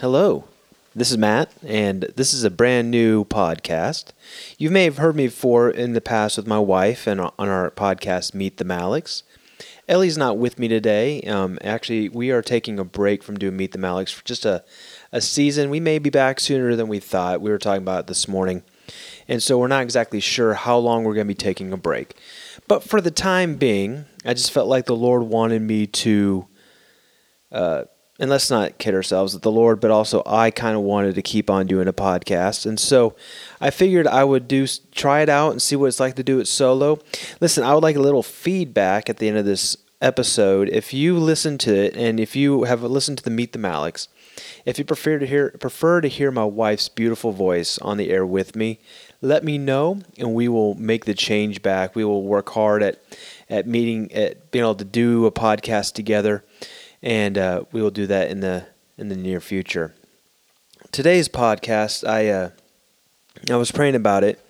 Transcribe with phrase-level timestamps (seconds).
[0.00, 0.42] Hello,
[0.92, 4.06] this is Matt, and this is a brand new podcast.
[4.58, 7.70] You may have heard me before in the past with my wife and on our
[7.70, 9.22] podcast, Meet the Maliks.
[9.88, 11.22] Ellie's not with me today.
[11.22, 14.64] Um, actually, we are taking a break from doing Meet the Maliks for just a,
[15.12, 15.70] a season.
[15.70, 17.40] We may be back sooner than we thought.
[17.40, 18.64] We were talking about it this morning.
[19.28, 22.16] And so we're not exactly sure how long we're going to be taking a break.
[22.66, 26.48] But for the time being, I just felt like the Lord wanted me to
[27.52, 27.84] uh,
[28.18, 31.22] and let's not kid ourselves that the Lord, but also I kind of wanted to
[31.22, 32.64] keep on doing a podcast.
[32.64, 33.16] And so
[33.60, 36.38] I figured I would do try it out and see what it's like to do
[36.38, 37.00] it solo.
[37.40, 40.68] Listen, I would like a little feedback at the end of this episode.
[40.68, 44.06] If you listen to it and if you have listened to the Meet the Maliks,
[44.64, 48.24] if you prefer to hear prefer to hear my wife's beautiful voice on the air
[48.24, 48.78] with me,
[49.22, 51.96] let me know and we will make the change back.
[51.96, 53.02] We will work hard at
[53.48, 56.44] at meeting at being able to do a podcast together
[57.04, 59.94] and uh, we will do that in the in the near future.
[60.90, 62.50] Today's podcast, I uh,
[63.48, 64.44] I was praying about it,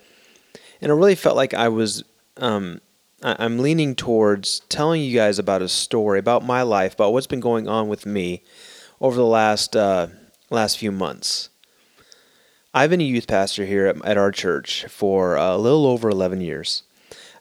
[0.81, 2.03] and I really felt like I was
[2.37, 2.79] um,
[3.21, 7.27] I, I'm leaning towards telling you guys about a story about my life, about what's
[7.27, 8.41] been going on with me
[9.01, 10.07] over the last uh,
[10.49, 11.49] last few months.
[12.73, 16.41] I've been a youth pastor here at, at our church for a little over 11
[16.41, 16.83] years.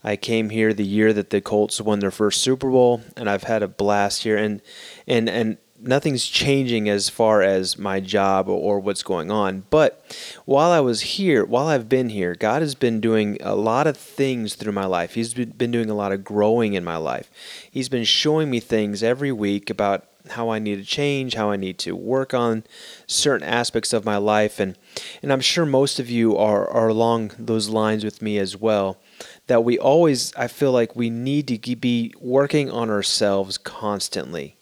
[0.05, 3.44] I came here the year that the Colts won their first Super Bowl, and I've
[3.44, 4.36] had a blast here.
[4.36, 4.61] And
[5.06, 9.64] and and nothing's changing as far as my job or what's going on.
[9.70, 10.05] But
[10.44, 13.96] while I was here, while I've been here, God has been doing a lot of
[13.96, 15.14] things through my life.
[15.14, 17.30] He's been doing a lot of growing in my life.
[17.70, 21.56] He's been showing me things every week about how I need to change, how I
[21.56, 22.64] need to work on
[23.06, 24.77] certain aspects of my life and
[25.22, 28.98] and I'm sure most of you are are along those lines with me as well
[29.46, 34.56] that we always I feel like we need to be working on ourselves constantly,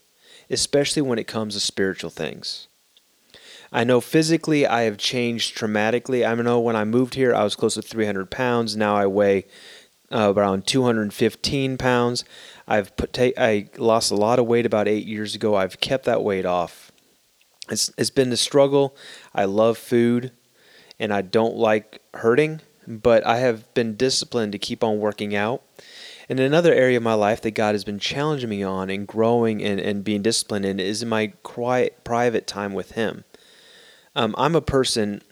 [0.50, 2.68] especially when it comes to spiritual things.
[3.72, 6.26] I know physically I have changed dramatically.
[6.26, 8.76] I know when I moved here I was close to 300 pounds.
[8.76, 9.46] Now I weigh
[10.12, 12.24] uh, around 215 pounds.
[12.68, 15.54] I've put ta- I lost a lot of weight about eight years ago.
[15.54, 16.92] I've kept that weight off.
[17.70, 18.96] It's it's been a struggle.
[19.34, 20.32] I love food,
[20.98, 25.62] and I don't like hurting, but I have been disciplined to keep on working out.
[26.28, 29.62] And another area of my life that God has been challenging me on and growing
[29.62, 33.24] and, and being disciplined in is in my quiet, private time with Him.
[34.14, 35.22] Um, I'm a person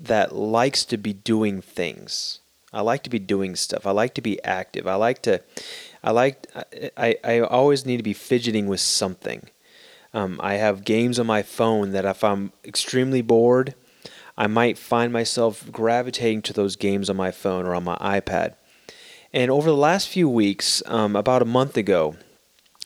[0.00, 2.40] that likes to be doing things.
[2.72, 3.86] I like to be doing stuff.
[3.86, 4.86] I like to be active.
[4.86, 5.42] I like to,
[6.02, 6.46] I like,
[6.96, 9.48] I, I always need to be fidgeting with something.
[10.12, 13.74] Um, I have games on my phone that if I'm extremely bored,
[14.38, 18.54] I might find myself gravitating to those games on my phone or on my iPad.
[19.32, 22.16] And over the last few weeks, um, about a month ago,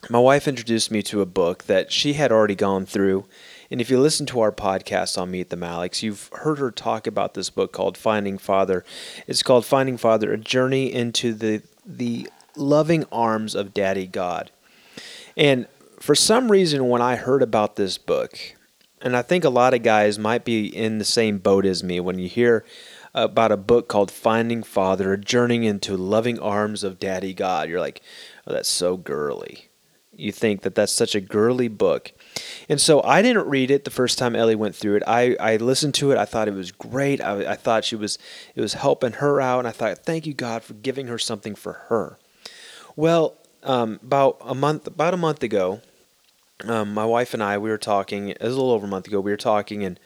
[0.08, 3.26] my wife introduced me to a book that she had already gone through.
[3.70, 7.06] And if you listen to our podcast on Meet the Maliks, you've heard her talk
[7.06, 8.84] about this book called Finding Father.
[9.26, 14.50] It's called Finding Father, a journey into the the loving arms of Daddy God.
[15.36, 15.66] And
[15.98, 18.38] for some reason, when I heard about this book,
[19.00, 22.00] and I think a lot of guys might be in the same boat as me
[22.00, 22.64] when you hear
[23.14, 27.68] about a book called Finding Father, a journey into loving arms of Daddy God.
[27.68, 28.02] You're like,
[28.46, 29.68] oh, that's so girly.
[30.14, 32.12] You think that that's such a girly book.
[32.68, 35.02] And so I didn't read it the first time Ellie went through it.
[35.06, 36.18] I, I listened to it.
[36.18, 37.20] I thought it was great.
[37.20, 38.18] I, I thought she was
[38.54, 41.54] it was helping her out, and I thought, thank you God for giving her something
[41.54, 42.18] for her.
[42.96, 45.80] Well, um, about a month about a month ago,
[46.64, 49.06] um, my wife and I, we were talking, it was a little over a month
[49.06, 49.98] ago, we were talking and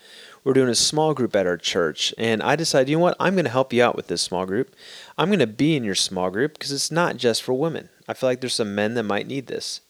[0.43, 2.15] we are doing a small group at our church.
[2.19, 4.47] And I decided, you know what, I'm going to help you out with this small
[4.47, 4.75] group.
[5.17, 7.89] I'm going to be in your small group because it's not just for women.
[8.07, 9.81] I feel like there's some men that might need this.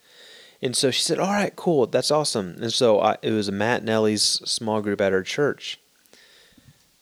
[0.63, 2.57] And so she said, all right, cool, that's awesome.
[2.61, 5.79] And so I, it was Matt and Ellie's small group at our church.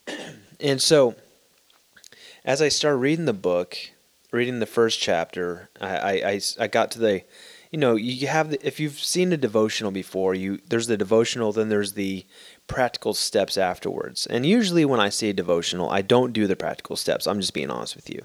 [0.61, 1.15] and so
[2.45, 3.77] as I started reading the book,
[4.33, 7.23] reading the first chapter, I, I, I got to the
[7.73, 11.53] you know you have the, if you've seen a devotional before you there's the devotional
[11.53, 12.25] then there's the
[12.69, 14.27] practical steps afterwards.
[14.27, 17.27] And usually when i say a devotional i don't do the practical steps.
[17.27, 18.21] I'm just being honest with you.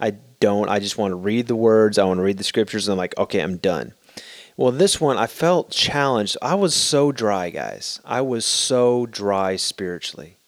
[0.00, 2.88] I don't i just want to read the words i want to read the scriptures
[2.88, 3.92] and i'm like okay i'm done.
[4.56, 6.38] Well this one i felt challenged.
[6.40, 8.00] I was so dry guys.
[8.04, 10.38] I was so dry spiritually.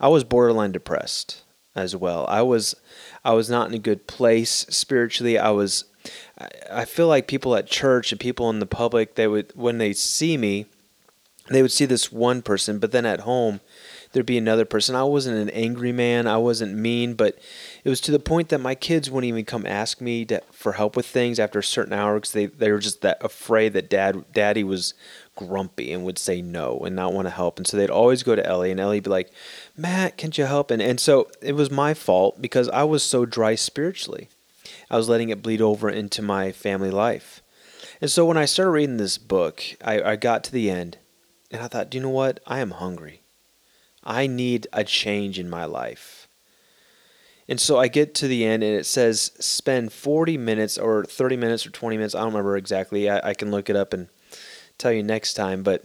[0.00, 1.42] I was borderline depressed
[1.74, 2.24] as well.
[2.28, 2.76] I was
[3.24, 5.36] i was not in a good place spiritually.
[5.38, 5.86] I was
[6.70, 9.92] I feel like people at church and people in the public, they would when they
[9.92, 10.66] see me,
[11.48, 13.60] they would see this one person, but then at home,
[14.12, 14.94] there'd be another person.
[14.94, 16.26] I wasn't an angry man.
[16.26, 17.38] I wasn't mean, but
[17.84, 20.72] it was to the point that my kids wouldn't even come ask me to, for
[20.72, 23.90] help with things after a certain hour because they, they were just that afraid that
[23.90, 24.94] dad daddy was
[25.36, 27.58] grumpy and would say no and not want to help.
[27.58, 29.30] And so they'd always go to Ellie and Ellie'd be like,
[29.76, 30.70] Matt, can't you help?
[30.70, 34.28] And, and so it was my fault because I was so dry spiritually.
[34.90, 37.42] I was letting it bleed over into my family life.
[38.00, 40.98] And so when I started reading this book, I, I got to the end
[41.50, 42.40] and I thought, do you know what?
[42.46, 43.22] I am hungry.
[44.04, 46.28] I need a change in my life.
[47.48, 51.36] And so I get to the end and it says spend 40 minutes or 30
[51.36, 52.14] minutes or 20 minutes.
[52.14, 53.08] I don't remember exactly.
[53.08, 54.08] I, I can look it up and
[54.76, 55.62] tell you next time.
[55.62, 55.84] But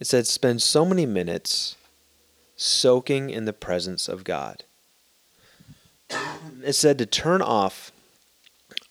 [0.00, 1.76] it said spend so many minutes
[2.56, 4.64] soaking in the presence of God.
[6.64, 7.92] It said to turn off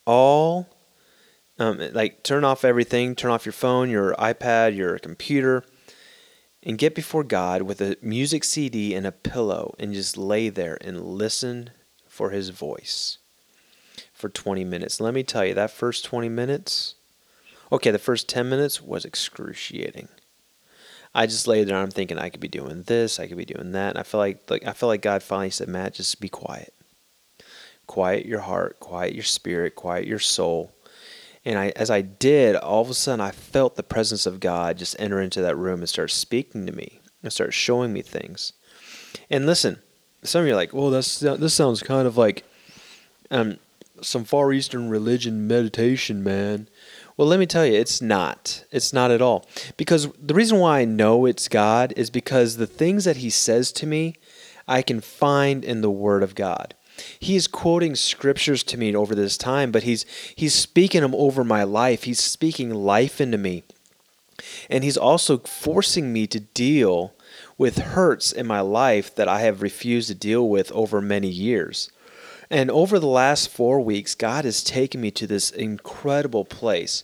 [0.05, 0.67] all,
[1.59, 5.63] um, like turn off everything, turn off your phone, your iPad, your computer
[6.65, 10.77] and get before God with a music CD and a pillow and just lay there
[10.81, 11.69] and listen
[12.07, 13.19] for His voice
[14.11, 14.99] for 20 minutes.
[14.99, 16.95] Let me tell you, that first 20 minutes,
[17.71, 20.07] okay, the first 10 minutes was excruciating.
[21.13, 21.77] I just lay there.
[21.77, 23.91] I'm thinking I could be doing this, I could be doing that.
[23.91, 26.73] And I feel like, like I feel like God finally said, Matt, just be quiet.
[27.87, 30.71] Quiet your heart, quiet your spirit, quiet your soul,
[31.45, 34.79] and I, as I did, all of a sudden I felt the presence of God
[34.79, 38.53] just enter into that room and start speaking to me and start showing me things.
[39.29, 39.79] And listen,
[40.23, 42.43] some of you are like, "Well, that's this sounds kind of like
[43.29, 43.57] um,
[44.01, 46.67] some Far Eastern religion meditation, man."
[47.15, 48.65] Well, let me tell you, it's not.
[48.71, 49.47] It's not at all.
[49.77, 53.71] Because the reason why I know it's God is because the things that He says
[53.73, 54.15] to me,
[54.67, 56.73] I can find in the Word of God.
[57.19, 60.05] He's quoting scriptures to me over this time, but he's
[60.35, 62.03] he's speaking them over my life.
[62.03, 63.63] He's speaking life into me.
[64.69, 67.13] And he's also forcing me to deal
[67.57, 71.89] with hurts in my life that I have refused to deal with over many years.
[72.49, 77.03] And over the last 4 weeks, God has taken me to this incredible place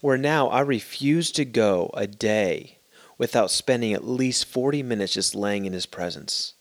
[0.00, 2.78] where now I refuse to go a day
[3.16, 6.53] without spending at least 40 minutes just laying in his presence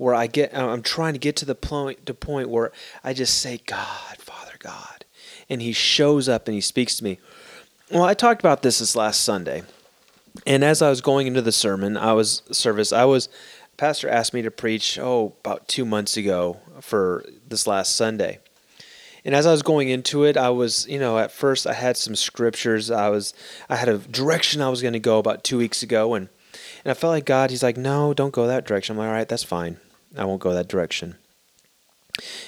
[0.00, 2.72] where I get uh, I'm trying to get to the point to point where
[3.04, 5.04] I just say God, Father God,
[5.50, 7.18] and he shows up and he speaks to me.
[7.90, 9.62] Well, I talked about this this last Sunday.
[10.46, 13.28] And as I was going into the sermon, I was service, I was
[13.76, 18.38] pastor asked me to preach oh about 2 months ago for this last Sunday.
[19.22, 21.98] And as I was going into it, I was, you know, at first I had
[21.98, 22.90] some scriptures.
[22.90, 23.34] I was
[23.68, 26.30] I had a direction I was going to go about 2 weeks ago and
[26.84, 29.12] and I felt like God, he's like, "No, don't go that direction." I'm like, "All
[29.12, 29.78] right, that's fine."
[30.16, 31.16] I won't go that direction.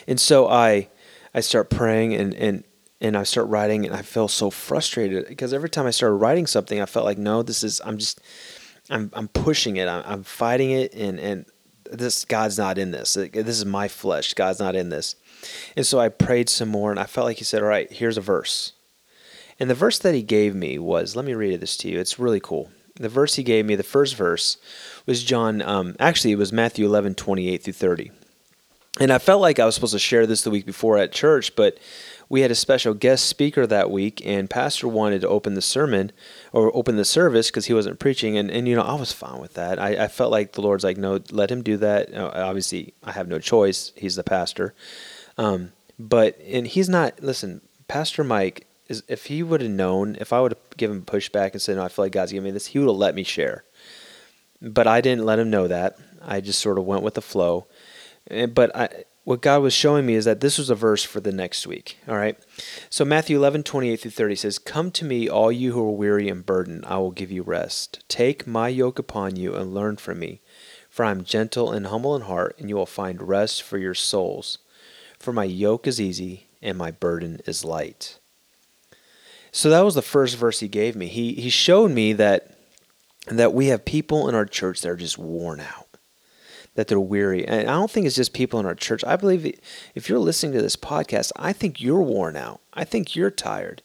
[0.06, 0.88] And so I
[1.34, 2.64] I start praying and and
[3.00, 6.46] and I start writing and I feel so frustrated because every time I started writing
[6.46, 8.20] something I felt like no this is I'm just
[8.90, 9.88] I'm I'm pushing it.
[9.88, 11.46] I'm, I'm fighting it and and
[11.90, 13.14] this God's not in this.
[13.14, 14.34] This is my flesh.
[14.34, 15.16] God's not in this.
[15.76, 18.18] And so I prayed some more and I felt like he said all right here's
[18.18, 18.72] a verse.
[19.60, 22.00] And the verse that he gave me was let me read this to you.
[22.00, 24.58] It's really cool the verse he gave me the first verse
[25.06, 25.62] was John.
[25.62, 28.10] Um, actually, it was Matthew 11, 28 through 30.
[29.00, 31.56] And I felt like I was supposed to share this the week before at church,
[31.56, 31.78] but
[32.28, 36.12] we had a special guest speaker that week, and Pastor wanted to open the sermon
[36.52, 38.36] or open the service because he wasn't preaching.
[38.36, 39.78] And, and, you know, I was fine with that.
[39.78, 42.14] I, I felt like the Lord's like, no, let him do that.
[42.14, 43.92] obviously, I have no choice.
[43.96, 44.74] He's the pastor.
[45.36, 50.32] Um, but, and he's not, listen, Pastor Mike is, if he would have known, if
[50.32, 52.66] I would have given pushback and said, no, I feel like God's giving me this,
[52.66, 53.64] he would have let me share.
[54.60, 55.96] But I didn't let him know that.
[56.20, 57.66] I just sort of went with the flow.
[58.30, 61.32] But I, what God was showing me is that this was a verse for the
[61.32, 61.98] next week.
[62.06, 62.38] All right.
[62.90, 66.28] So Matthew 11, 28 through 30 says, Come to me, all you who are weary
[66.28, 68.04] and burdened, I will give you rest.
[68.08, 70.40] Take my yoke upon you and learn from me.
[70.88, 73.94] For I am gentle and humble in heart, and you will find rest for your
[73.94, 74.58] souls.
[75.18, 78.18] For my yoke is easy and my burden is light.
[79.52, 81.06] So that was the first verse he gave me.
[81.06, 82.48] He, he showed me that
[83.28, 85.86] that we have people in our church that are just worn out,
[86.74, 87.46] that they're weary.
[87.46, 89.04] And I don't think it's just people in our church.
[89.04, 89.60] I believe
[89.94, 92.60] if you're listening to this podcast, I think you're worn out.
[92.72, 93.80] I think you're tired.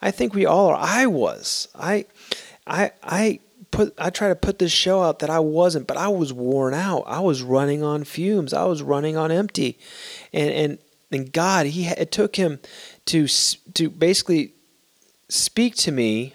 [0.00, 0.76] I think we all are.
[0.76, 1.66] I was.
[1.74, 2.06] I,
[2.68, 3.40] I, I
[3.72, 3.94] put.
[3.98, 7.02] I try to put this show out that I wasn't, but I was worn out.
[7.08, 8.54] I was running on fumes.
[8.54, 9.76] I was running on empty,
[10.32, 10.78] and and
[11.10, 12.60] and God, He it took Him
[13.06, 13.26] to
[13.74, 14.52] to basically
[15.28, 16.34] speak to me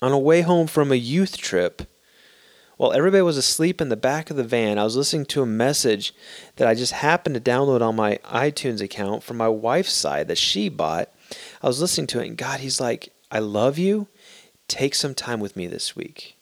[0.00, 1.82] on a way home from a youth trip,
[2.76, 5.46] while everybody was asleep in the back of the van, I was listening to a
[5.46, 6.12] message
[6.56, 10.38] that I just happened to download on my iTunes account from my wife's side that
[10.38, 11.08] she bought.
[11.62, 14.08] I was listening to it, and God, He's like, I love you.
[14.66, 16.36] Take some time with me this week.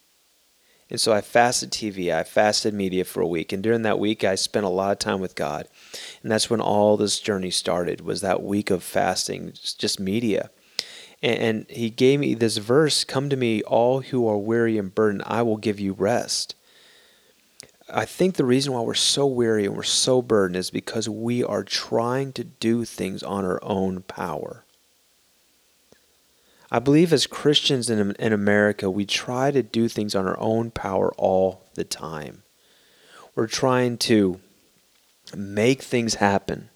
[0.89, 4.25] And so I fasted TV, I fasted media for a week, and during that week
[4.25, 5.69] I spent a lot of time with God.
[6.23, 10.51] And that's when all this journey started was that week of fasting, just media.
[11.23, 15.23] And, he gave me this verse, come to me all who are weary and burdened,
[15.25, 16.57] I will give you rest.
[17.89, 21.45] I think the reason why we're so weary and we're so burdened is because we
[21.45, 24.65] are trying to do things on our own power.
[26.71, 30.71] I believe as Christians in, in America, we try to do things on our own
[30.71, 32.43] power all the time.
[33.35, 34.41] We're trying to
[35.37, 36.71] make things happen.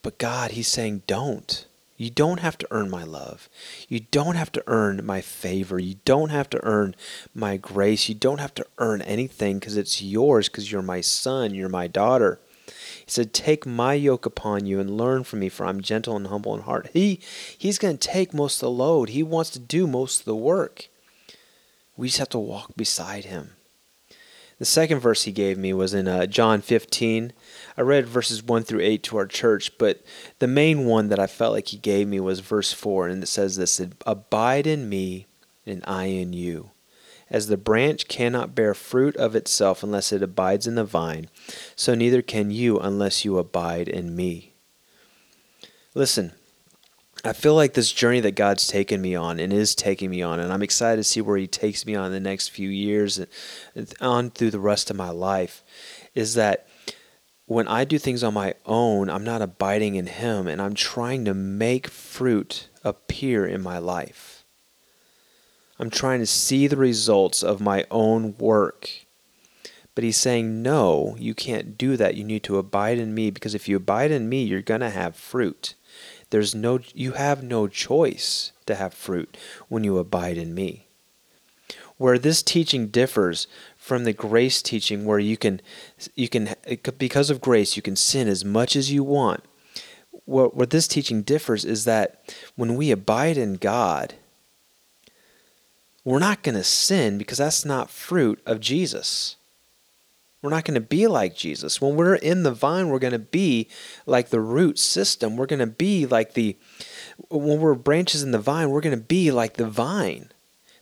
[0.00, 1.66] But God, He's saying, don't.
[2.02, 3.48] You don't have to earn my love.
[3.88, 5.78] You don't have to earn my favor.
[5.78, 6.96] You don't have to earn
[7.32, 8.08] my grace.
[8.08, 11.86] You don't have to earn anything because it's yours because you're my son, you're my
[11.86, 12.40] daughter.
[12.66, 12.72] He
[13.06, 16.56] said, Take my yoke upon you and learn from me, for I'm gentle and humble
[16.56, 16.90] in heart.
[16.92, 17.20] He,
[17.56, 20.34] he's going to take most of the load, He wants to do most of the
[20.34, 20.88] work.
[21.96, 23.52] We just have to walk beside Him.
[24.62, 27.32] The second verse he gave me was in uh, John 15.
[27.76, 30.04] I read verses 1 through 8 to our church, but
[30.38, 33.26] the main one that I felt like he gave me was verse 4, and it
[33.26, 35.26] says this Abide in me,
[35.66, 36.70] and I in you.
[37.28, 41.28] As the branch cannot bear fruit of itself unless it abides in the vine,
[41.74, 44.52] so neither can you unless you abide in me.
[45.92, 46.34] Listen,
[47.24, 50.40] I feel like this journey that God's taken me on and is taking me on,
[50.40, 53.18] and I'm excited to see where He takes me on in the next few years
[53.18, 55.62] and on through the rest of my life,
[56.14, 56.66] is that
[57.46, 61.24] when I do things on my own, I'm not abiding in Him and I'm trying
[61.26, 64.44] to make fruit appear in my life.
[65.78, 68.88] I'm trying to see the results of my own work.
[69.94, 72.14] But he's saying, No, you can't do that.
[72.14, 74.90] You need to abide in me because if you abide in me, you're going to
[74.90, 75.74] have fruit.
[76.32, 79.36] There's no you have no choice to have fruit
[79.68, 80.86] when you abide in me.
[81.98, 83.46] Where this teaching differs
[83.76, 85.60] from the grace teaching where you can
[86.14, 86.54] you can
[86.96, 89.44] because of grace you can sin as much as you want.
[90.24, 94.14] What what this teaching differs is that when we abide in God,
[96.02, 99.36] we're not going to sin because that's not fruit of Jesus.
[100.42, 101.80] We're not going to be like Jesus.
[101.80, 103.68] When we're in the vine, we're going to be
[104.06, 105.36] like the root system.
[105.36, 106.56] We're going to be like the,
[107.30, 110.32] when we're branches in the vine, we're going to be like the vine.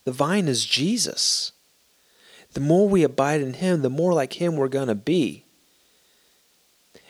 [0.04, 1.52] The vine is Jesus.
[2.54, 5.44] The more we abide in Him, the more like Him we're going to be.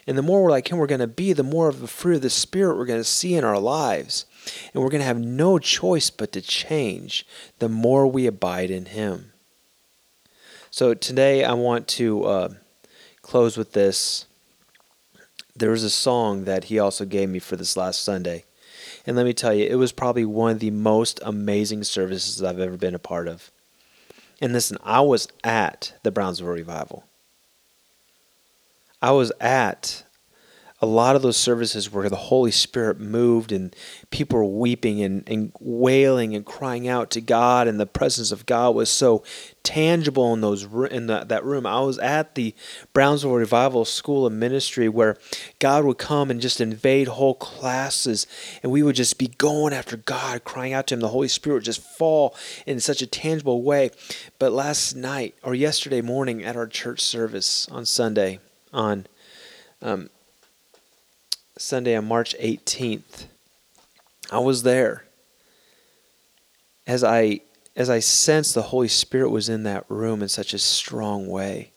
[0.07, 2.16] And the more we're like Him we're going to be, the more of the fruit
[2.16, 4.26] of the Spirit we're going to see in our lives.
[4.75, 7.25] And we're going to have no choice but to change
[7.61, 9.30] the more we abide in Him.
[10.73, 12.49] So today I want to uh,
[13.23, 14.27] close with this.
[15.57, 18.45] There was a song that he also gave me for this last Sunday.
[19.05, 22.61] And let me tell you, it was probably one of the most amazing services I've
[22.61, 23.50] ever been a part of.
[24.41, 27.05] And listen, I was at the Brownsville Revival.
[29.03, 30.05] I was at
[30.83, 33.77] a lot of those services where the Holy Spirit moved and
[34.09, 38.47] people were weeping and, and wailing and crying out to God, and the presence of
[38.47, 39.23] God was so
[39.63, 41.67] tangible in those in the, that room.
[41.67, 42.55] I was at the
[42.95, 45.19] Brownsville Revival School of Ministry where
[45.59, 48.27] God would come and just invade whole classes,
[48.63, 51.01] and we would just be going after God, crying out to Him.
[51.01, 52.35] The Holy Spirit would just fall
[52.67, 53.91] in such a tangible way.
[54.39, 58.41] But last night or yesterday morning at our church service on Sunday
[58.73, 59.07] on
[59.83, 60.09] um,
[61.61, 63.26] Sunday on March 18th.
[64.33, 65.05] I was there.
[66.87, 67.40] As I
[67.76, 71.73] as I sensed the Holy Spirit was in that room in such a strong way.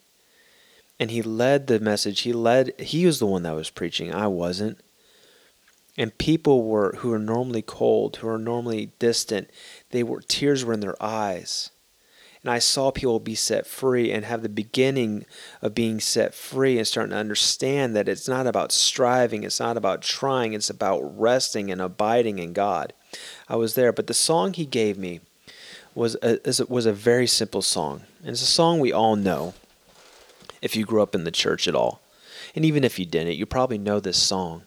[1.00, 2.22] And he led the message.
[2.22, 4.14] He led he was the one that was preaching.
[4.14, 4.80] I wasn't.
[5.98, 9.50] And people were who are normally cold, who are normally distant,
[9.92, 11.70] they were tears were in their eyes
[12.44, 15.26] and I saw people be set free and have the beginning
[15.62, 19.78] of being set free and starting to understand that it's not about striving, it's not
[19.78, 22.92] about trying, it's about resting and abiding in God.
[23.48, 25.22] I was there, but the song he gave me
[25.96, 28.04] was a, was a very simple song.
[28.20, 29.54] And it's a song we all know
[30.62, 32.02] if you grew up in the church at all.
[32.56, 34.64] And even if you didn't, you probably know this song.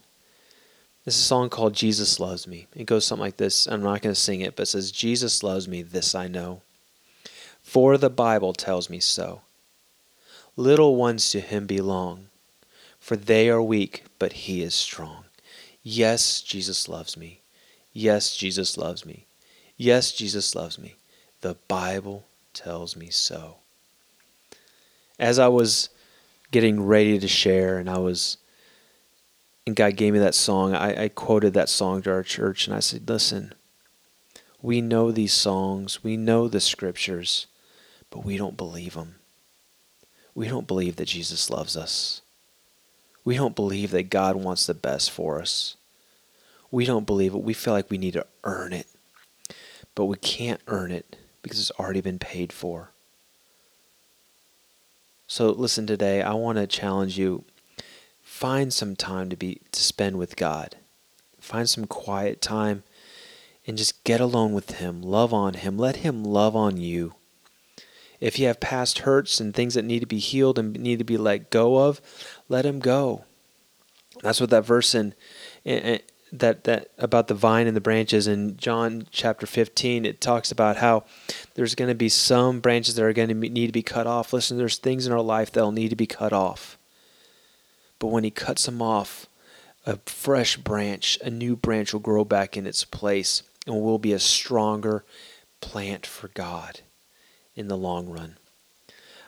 [1.05, 2.67] It's a song called Jesus Loves Me.
[2.75, 3.67] It goes something like this.
[3.67, 6.63] I'm not going to sing it, but it says, Jesus loves me, this I know
[7.67, 9.41] for the Bible tells me so.
[10.57, 12.29] Little ones to him belong,
[13.01, 15.25] for they are weak, but he is strong.
[15.83, 17.41] Yes, Jesus loves me.
[17.93, 19.27] Yes, Jesus loves me.
[19.77, 20.95] Yes, Jesus loves me.
[21.41, 23.57] The Bible tells me so.
[25.19, 25.91] As I was
[26.53, 28.39] getting ready to share, and I was,
[29.67, 32.77] and God gave me that song, I, I quoted that song to our church, and
[32.77, 33.53] I said, Listen,
[34.63, 37.47] We know these songs, we know the scriptures,
[38.11, 39.17] but we don't believe them.
[40.35, 42.23] We don't believe that Jesus loves us.
[43.25, 45.77] We don't believe that God wants the best for us.
[46.71, 47.43] We don't believe it.
[47.43, 48.87] We feel like we need to earn it.
[49.95, 52.91] But we can't earn it because it's already been paid for.
[55.27, 57.45] So listen today, I want to challenge you
[58.23, 60.77] find some time to be to spend with God.
[61.41, 62.83] Find some quiet time
[63.67, 65.03] and just get alone with him.
[65.03, 65.79] Love on him.
[65.79, 67.15] Let him love on you.
[68.21, 71.05] If you have past hurts and things that need to be healed and need to
[71.05, 72.01] be let go of,
[72.49, 73.25] let him go.
[74.23, 75.15] That's what that verse in,
[75.65, 76.01] in
[76.33, 80.79] that that about the vine and the branches in John chapter 15 it talks about
[80.79, 81.05] how
[81.55, 84.33] there's going to be some branches that are going to need to be cut off.
[84.33, 86.79] Listen there's things in our life that'll need to be cut off.
[87.99, 89.29] But when he cuts them off
[89.85, 94.13] a fresh branch a new branch will grow back in its place and will be
[94.13, 95.05] a stronger
[95.61, 96.81] plant for God
[97.57, 98.37] in the long run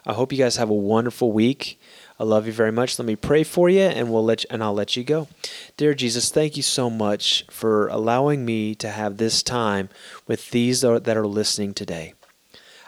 [0.06, 1.80] I hope you guys have a wonderful week
[2.20, 2.99] I love you very much.
[2.99, 5.28] Let me pray for you and we'll let you, and I'll let you go.
[5.76, 9.88] Dear Jesus, thank you so much for allowing me to have this time
[10.26, 12.14] with these that are listening today.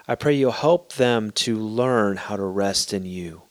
[0.05, 3.43] I pray you'll help them to learn how to rest in you,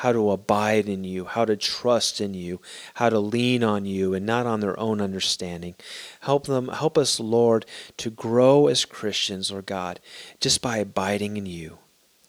[0.00, 2.58] how to abide in you, how to trust in you,
[2.94, 5.74] how to lean on you and not on their own understanding.
[6.20, 7.66] Help them help us, Lord,
[7.98, 10.00] to grow as Christians, Lord God,
[10.40, 11.76] just by abiding in you.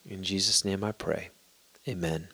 [0.05, 1.29] In Jesus' name I pray.
[1.87, 2.27] Amen.